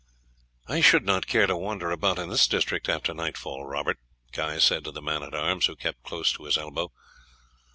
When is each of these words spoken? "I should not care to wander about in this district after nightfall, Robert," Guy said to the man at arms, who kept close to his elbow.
"I 0.65 0.81
should 0.81 1.05
not 1.05 1.27
care 1.27 1.45
to 1.45 1.55
wander 1.55 1.91
about 1.91 2.17
in 2.17 2.29
this 2.29 2.47
district 2.47 2.89
after 2.89 3.13
nightfall, 3.13 3.67
Robert," 3.67 3.99
Guy 4.31 4.57
said 4.57 4.83
to 4.85 4.91
the 4.91 4.99
man 4.99 5.21
at 5.21 5.35
arms, 5.35 5.67
who 5.67 5.75
kept 5.75 6.01
close 6.01 6.31
to 6.33 6.45
his 6.45 6.57
elbow. 6.57 6.91